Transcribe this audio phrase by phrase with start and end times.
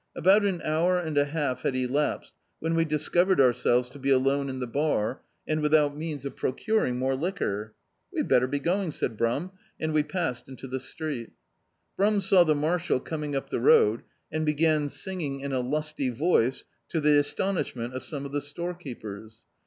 [0.15, 4.49] About an hour and a half had elapsed when we discovered ourselves to be alone
[4.49, 7.75] in the har, and without means of pro curing more liquor.
[8.11, 11.33] "We had better be going," said Brum, and we passed into the streets
[11.97, 14.01] Brum saw the marshal coming up the road
[14.31, 19.43] and began sin^ng in a lusty voice, to the astonishment of some of the storekeepers.